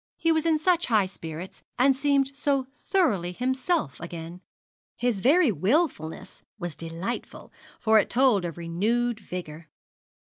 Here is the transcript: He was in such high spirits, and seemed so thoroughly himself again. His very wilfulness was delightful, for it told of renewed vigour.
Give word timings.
He 0.17 0.31
was 0.31 0.47
in 0.47 0.57
such 0.57 0.87
high 0.87 1.05
spirits, 1.05 1.61
and 1.77 1.95
seemed 1.95 2.35
so 2.35 2.65
thoroughly 2.73 3.33
himself 3.33 3.99
again. 3.99 4.41
His 4.97 5.21
very 5.21 5.51
wilfulness 5.51 6.41
was 6.57 6.75
delightful, 6.75 7.53
for 7.79 7.99
it 7.99 8.09
told 8.09 8.43
of 8.43 8.57
renewed 8.57 9.19
vigour. 9.19 9.69